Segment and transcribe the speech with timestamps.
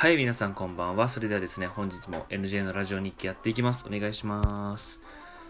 [0.00, 1.08] はい、皆さんこんばんは。
[1.08, 3.84] それではですね、本日も NJ のラジオ日記やっていきます。
[3.84, 5.00] お願いします。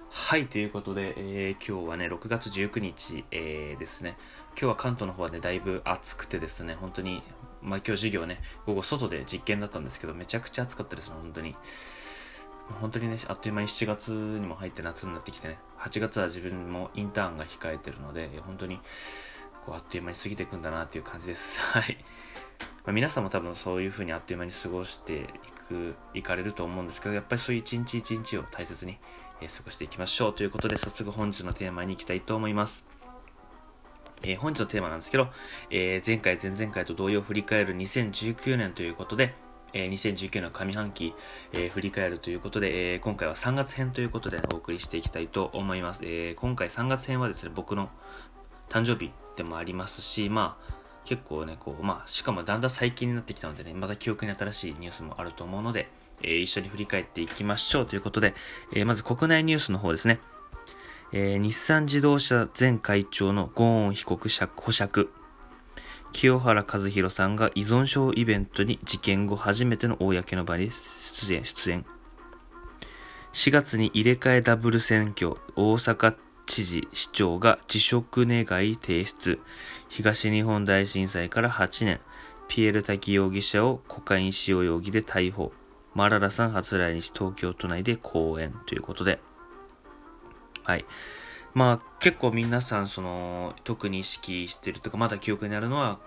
[0.09, 4.17] はい、ということで、えー今日はね、6月19日、えーですね、
[4.53, 7.23] 今日は関東の方はね、だいぶ暑くてですね、本当に、
[7.61, 11.55] まあ今日授業ね、午後外で実験だったんですけど、めちゃくちゃ暑かったですね、本当に。
[12.81, 18.81] 本当にね、あっという間に7月にも入って夏になってきてね、8月は自分もインターンが控えてるので、本当に、
[19.67, 21.61] こう、あっという間に過ぎていくんだなっていう感じです。
[21.61, 22.03] はい。
[22.85, 25.25] まあ、皆さんも多分そういう風にあっという間に過ごしてい
[25.69, 28.99] く、いかれると思うんですけど、やっぱりそういう一日一日を大切に、
[29.41, 32.87] え過ごしていきましょうということで、早速本日のテーマに行きたいと思います。
[34.23, 35.29] えー本日のテーマなんですけど、
[35.71, 39.35] えー前回、前々回と同様振り返る2019年ということで、
[39.75, 41.15] え2019年の上半期、
[41.53, 46.01] えー振り返るということで、えー今回は3月編ということで、お送りしていきたいと思います。
[46.05, 47.91] え今回3月編はですね、僕の
[48.69, 50.78] 誕生日でもありますし、まあ、
[51.09, 55.89] 結構ね、こう、まあ、しかもだんだん最近になってきたのでね、また記憶に新しいニュースもあると思うので、
[56.23, 58.35] えー一緒に振り返っていきましょうということで、
[58.75, 60.21] えーまず国内ニュースの方ですね。
[61.15, 65.11] えー日産自動車前会長のゴーン被告釈保釈。
[66.13, 70.71] 清原和博さんが依存症イベントに事件後初めての公の場に
[71.17, 71.87] 出演、出演。
[73.33, 76.15] 4月に入れ替えダブル選挙、大阪
[76.49, 79.39] 知事、市長が辞職願提出。
[79.91, 82.01] 東日本大震災から8年、
[82.49, 85.53] ピエール滝容疑者をコカイン使用容疑で逮捕。
[85.95, 89.21] マララさん初来日東京都内で講演ということで。
[90.65, 90.87] はい。
[91.53, 95.99] まあ結構皆さんその特に意識してるとかまだ記憶にあるのは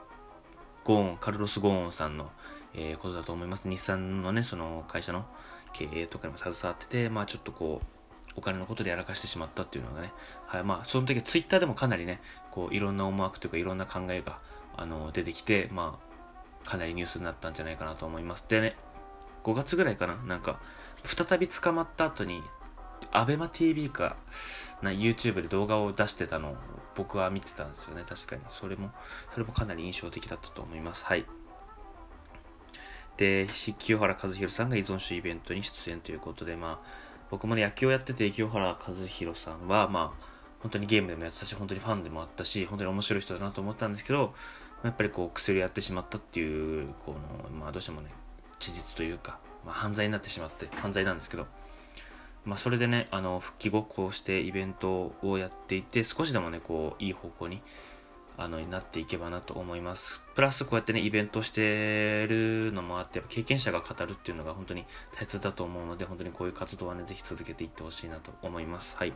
[0.84, 2.32] ゴーン、カルロス・ゴーンさんの、
[2.74, 3.70] えーことだと思います。
[3.70, 5.26] 日産のね、その会社の
[5.74, 8.01] 経営とかにも携わってて、まあちょっとこう、
[8.36, 10.14] お金のことでやらかしてしまったっていうのがね、
[10.46, 14.40] はい、まあその時ツイッターでもかなりね、こういろんな思惑というかいろんな考えが
[14.78, 16.12] あの出てきて、まあ
[16.70, 18.46] かなりニュースになったんじゃないかなと思います。
[18.48, 18.76] でね、
[19.44, 20.60] 5月ぐらいかな、なんか、
[21.04, 22.44] 再び捕まった後に、
[23.12, 24.16] アベマ TV か、
[24.82, 26.56] な YouTube で動画を出してたのを
[26.96, 28.42] 僕は見てたんですよね、確かに。
[28.50, 28.92] それも、
[29.32, 31.06] それもかなり印象的だったと思います。
[31.06, 31.26] はい。
[33.18, 33.48] で、
[33.78, 38.78] 清原和博さんが依存症イベントに出演ということで、まあ、僕もね、野球をやってて、清原和
[39.08, 40.26] 博さんは、まあ、
[40.60, 44.34] 本当にゲームでもやってたし、本当にファンでもあったし、本当に面白い人だなと思ったんですけど、
[44.84, 48.12] やっぱりこう、薬をやってしまったっていう、この、まあ、どうしてもね、
[48.60, 51.48] 事実というか、まあ、犯罪になってしまって、犯罪なんですけど、
[52.44, 57.62] まあ、それでね、あの、復帰後、こうしてイベントをやっていて、少しでもね、こう、いい方向に、
[58.38, 60.22] あの、なっていけばなと思います。
[60.34, 68.96] プラス、こうやってね、イベントしてるのもあって、経験者が語るっていうのが本当に大切だと思うので、本当にこういう活動はね、ぜひ続けていってほしいなと思います。
[68.98, 69.14] はい。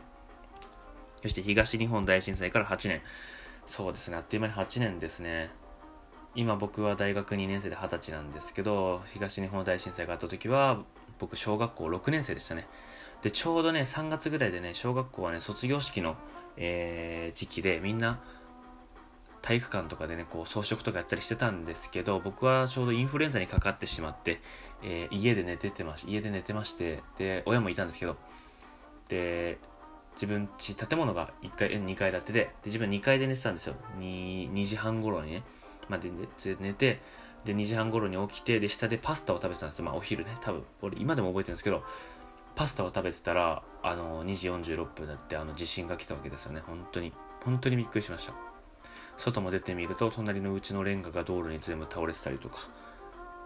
[1.22, 3.02] そして、東日本大震災から8年。
[3.64, 5.50] そうですね、あっという間に8年ですね。
[6.36, 10.84] 今僕は大学2年生で20歳なんですけど、東日本大震災があった時は、
[11.18, 12.68] 僕小学校6年生でしたね。
[13.22, 16.16] で、ちょうどね、3月ぐらいでね、小学校はね、卒業式の、
[16.56, 18.20] えー時期で、みんな、
[19.46, 24.40] 体育館とかでね、こう、装飾とかやったりしてたんですけど、僕はちょうどインフルエンザにかかってしまって、
[24.82, 28.16] えー家で寝ててまし、家で寝てまして、で、親もいたんですけど、
[29.06, 29.58] で、
[30.14, 33.76] 自分家、建物が1階、2階建てで、で、自分2階で寝てたんですよ。
[34.00, 35.44] 2, 2時半頃にね、
[35.88, 36.10] まで
[36.58, 37.00] 寝て、
[37.44, 39.84] で、2時半頃に起きて、で、下でパスタを食べてたんですよ。
[39.84, 41.84] まあ、お昼ね、多分、俺今でも覚えてるんですけど、
[42.56, 46.62] パスタを食べてたら、あの、2時46分になって、あの、地震が来たわけですよね。
[46.66, 47.12] 本当に、
[47.44, 48.45] 本当にびっくりしました。
[49.16, 52.68] 外も出てみると、隣のうちのレンガが道路に全部倒れてたりとか、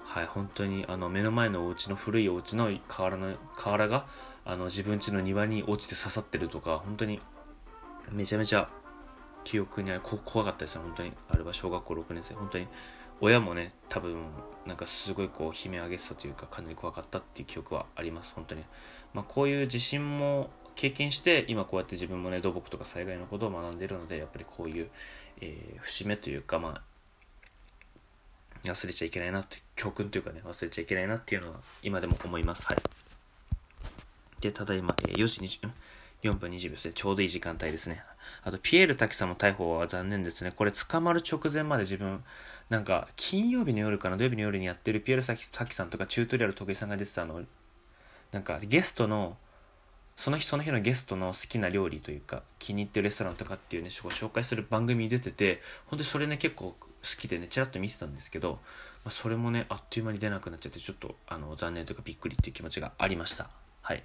[0.05, 4.07] はい、本当に、あの、目の前のお家の古いお家の瓦の、瓦が、
[4.45, 7.21] あの、自分家の庭に落ちて刺さってるとか、本当に、
[8.11, 8.69] めちゃめちゃ、
[9.45, 11.13] 記憶にある、怖かったですね、本当に。
[11.29, 12.67] あれは小学校6年生、本当に。
[13.21, 14.17] 親もね、多分、
[14.67, 18.65] なんかすごいこう、悲鳴上げてたというか、かなり怖かったっていう記憶はあります、本当に。
[19.15, 24.89] まあ、こういう地震も経験して、今こうやって自分もね、土木とか災害のことを学んでいるので、やっぱりこういう、
[25.41, 26.83] えー節目というか、ま
[28.65, 32.67] あ、忘れちゃいけないなって、教訓というかね、忘れちゃいけないなっていうのは、今でも思います。
[32.67, 32.79] はい。
[34.41, 35.73] で、ただいま、えー4時20、ん
[36.23, 36.93] 4分20秒ですね。
[36.95, 38.03] ちょうどいい時間帯ですね。
[38.43, 40.53] あと、ピエール滝さんの逮捕は残念ですね。
[40.55, 42.23] これ、捕まる直前まで自分、
[42.69, 47.43] なんか、金曜日の夜かな、土曜日の夜にやってるピエール滝さんとか、チュートリアル徳井さんが出てたの、
[48.33, 49.37] なんか、ゲストの、
[50.17, 56.77] その日その日のゲストの好きな料理というか、気に入ってるレストランとかっていうね、紹介する番組に出てて、本当にそれね、結構好
[57.19, 58.59] きでね、ちらっと見てたんですけど、
[59.05, 63.49] まあ、それもね、あっという間に出なくなっちゃって、ちょっと、あの、残念というか、びっくりっていう気持ちがありました。
[63.83, 64.03] はい。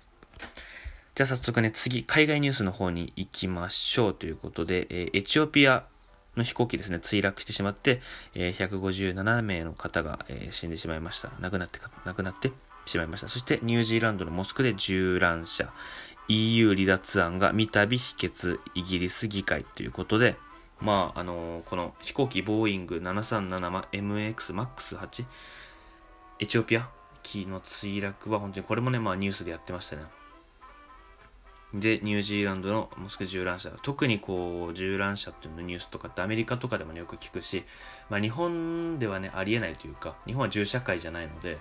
[1.16, 5.86] じゃあ早速ね、次、海外ニュースの方に行きましょうということで、えーエチオピア
[6.38, 8.02] の飛行機ですね、墜落してしまって、
[8.34, 11.32] えー、157名の方が、えー、死んでしまいました。
[11.40, 12.52] 亡くなって、亡くなって
[12.86, 13.30] しまいました。
[13.30, 15.72] そしてニュージーランドのモスクで銃乱射、
[16.28, 20.36] EU 離脱案が三度否決、イギリス議会ということで、
[20.82, 25.26] まあ、あのー、この飛行機ボーイング 737MX-MAX8
[26.40, 26.90] エチオピア？
[27.26, 30.04] 機の墜落は本当にこれもね、まあニュースでやってましたね。
[31.74, 33.72] で、ニュージーランドのモスク銃乱射。
[33.82, 37.64] 特にこう、銃乱射っていうのニュースとかってアメリカとかでも、ね、よく聞くし、
[38.10, 41.58] まあ日本ではね、ありえないというか、日本は銃社会じゃないので、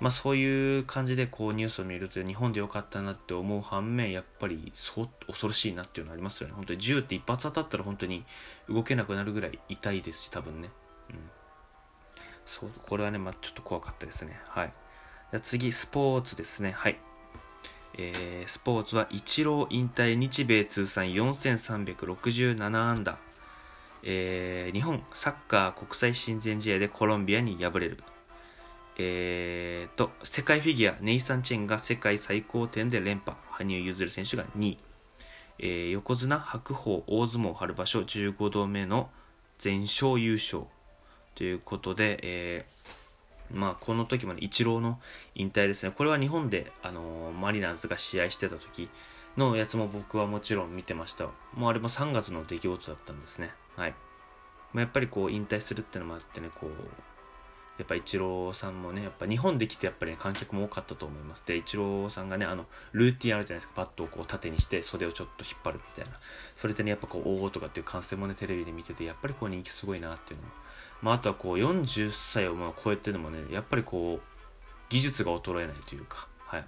[0.00, 6.54] まあそういう感じでこうニュースを見ると日本でよかったなって思う反面、やっぱりそう恐ろしいなっていうのありますよね。
[6.54, 8.24] 本当に銃って一発当たったら本当に
[8.68, 10.70] 動けなくなるぐらい痛いですし、多分ね。
[11.10, 11.16] うん。
[12.44, 14.38] そう、これはね、まあちょっと怖かったですね。
[14.48, 14.72] はい。
[15.30, 16.72] じゃ次、スポーツですね。
[16.72, 16.98] はい。
[17.98, 23.16] えー、スポーツはイチロー引退日米通算4367安打、
[24.02, 28.02] えー、日本サッカー国際親善試合でコロンビアに敗れる、
[28.98, 34.78] えー、と世界フィギュアネイサン・チェンが世界最高点で連覇羽生結弦選手が2位、
[35.58, 39.10] えー、横綱白鵬大相撲春場所15度目の
[39.58, 40.64] 全勝優勝
[41.34, 42.76] ということで、えー
[43.50, 44.98] まあ、この時もね、イチローの
[45.34, 45.92] 引退ですね。
[45.96, 48.88] これは日本で、あのー、マリナーズが試合してた時
[49.36, 51.26] のやつも僕はもちろん見てました。
[51.54, 53.52] もうあれも3月の出来事だったんですね。
[53.76, 53.94] はい。
[54.72, 56.70] まあ、やっぱりこう、引退するっていうのもあってね、こう、
[57.78, 61.42] やっぱイチローさんもね、やっぱ日本で来てやっぱり、ね、観客も多かったと思います。
[61.46, 63.82] で、イチローさんがね、あの、ルーティンあるじゃないですか。
[63.82, 66.18] バットをこう縦にして袖をちょっと引っ張るみたいな。
[66.56, 70.52] それでね、やっぱこう、おおとかっていう観戦もね、テレビで見てて、やっぱりこう人気すごいなっていうのも
[71.02, 74.26] まあ、あとはこう40歳をまあ超えてるのもねやっぱりこう
[74.88, 76.64] 技術が衰えないというか、はい、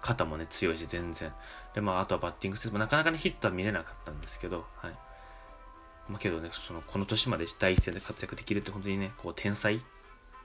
[0.00, 1.32] 肩もね強いし全然
[1.74, 4.92] でまああとはバッティングセンスもなかなかねヒットは見れなかったんですけど、はい
[6.08, 9.80] まあ、けどねそのこの年まで第一線で活躍できるって本当にねこう天才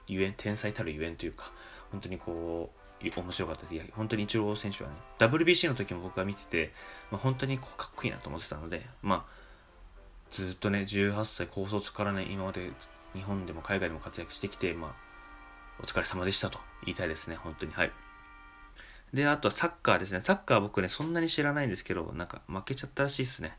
[0.06, 1.50] ゆえん天才たるゆえんというか
[1.90, 2.84] 本当にこう
[3.20, 3.74] 面白かったです。
[3.74, 6.72] いや、本当にイチロー選手はね、WBC の時も僕は見てて、
[7.10, 9.32] まあ、本当にこうかっこいいなと思ってたので、まあ、
[10.30, 12.70] ずっとね、18歳高卒からね、今まで
[13.12, 14.90] 日本でも海外でも活躍してきて、まあ、
[15.80, 17.72] お疲れ様でしたと言いたいですね、本当に。
[17.72, 17.92] はい。
[19.12, 20.20] で、あとはサッカーですね。
[20.20, 23.56] サッカー僕ね、そんなに知らないんですけど、なんか負けちゃったらしいですね。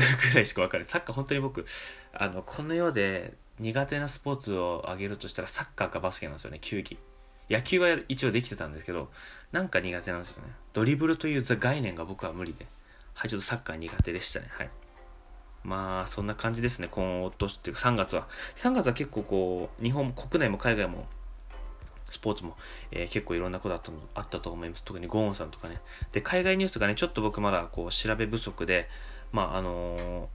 [0.00, 0.88] ぐらいしかわかんない。
[0.88, 1.64] サッカー本当に僕、
[2.12, 6.98] あの、この世で苦手なスポーツを挙げるとしたらサッカーかバスケなんですよね、球技。
[7.48, 9.10] 野球は一応できてたんですけど、
[9.52, 10.48] なんか苦手なんですよね。
[10.72, 12.66] ドリブルという概念が僕は無理で。
[13.14, 14.48] はい、ちょっとサッカー苦手でしたね。
[14.50, 14.70] はい。
[15.64, 18.28] まあ、そんな感じですね、今年っていうか3月は。
[18.56, 21.06] 3月は結構こう、日本国内も海外も、
[22.10, 22.56] スポーツも、
[22.92, 24.84] えー、結構いろんなことあったあったと思います。
[24.84, 25.80] 特にゴーンさんとかね。
[26.12, 28.88] で、海外ニュースがね、ちょっと僕まだこう、調べ不足で、
[29.32, 30.28] まあ、あの、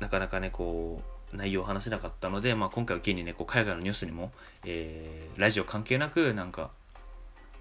[0.00, 1.02] なかなかね、こ
[1.32, 4.32] う、内容を話せなかったので、まあ、今回を機にね、こう海外のニュースにも、
[4.64, 6.70] えー、ラジオ関係なく、なんか、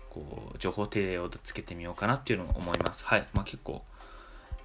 [0.10, 3.06] こう、情報提供をつけてみようかなっていうのを思います。
[3.06, 3.28] はい。
[3.34, 3.84] まあ、結構、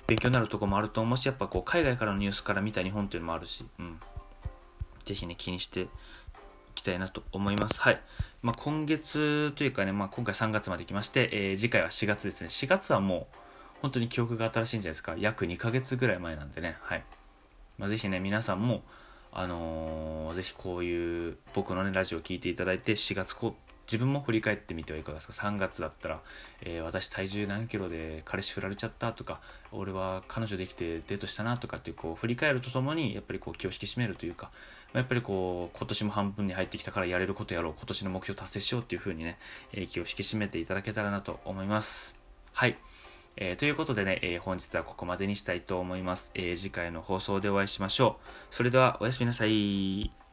[0.07, 4.01] 勉強になるところもあると思うし、やっぱこう海外からのニュースから見た日本っていうのもあるし、うん。
[5.05, 5.89] ぜひね、気にしてい
[6.75, 7.81] きたいなと思います。
[7.81, 8.01] はい。
[8.43, 12.49] まあ、今月というかね、まあ、今回3月まで来まして、えー、次回は4月ですね。
[12.49, 13.37] 4月はもう、
[13.85, 15.15] 本当に記憶が新しいんじゃないですか。
[15.19, 16.75] 約2ヶ月ぐらい前なんでね。
[16.81, 17.05] はい。
[17.77, 18.83] まあ、ぜひね、皆さんも、
[19.31, 23.55] あのー、ぜひこういう僕のね、ラジオを聴いていただいて、4月こ
[23.87, 26.21] 自分も振り返ってみてはいかがですか3月だったら、
[26.63, 29.41] えー、私体重何キロで彼氏振られちゃったとか
[29.73, 34.51] 俺は彼女できてデートしたなとかっていうこう振り返るとともにやっぱりこう気を引き締めるというか
[34.95, 39.37] やっぱりこう今年も半分に入ってきたからやれることやろう今年の目標達成しようっていう風にね、
[39.75, 42.17] えー、気を引き締めていただけたらなと思います
[42.55, 42.79] はい
[43.37, 48.27] えー、ということでね、えー、本日はここまでにしたいと思います、えー、次回の放送でお会いしましょう。
[48.51, 50.24] それではおやすみなさい。